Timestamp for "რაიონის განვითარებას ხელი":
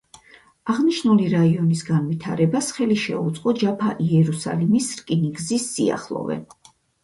1.33-2.99